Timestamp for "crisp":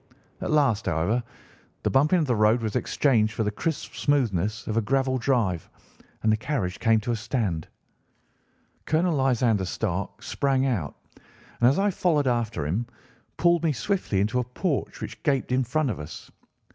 3.51-3.93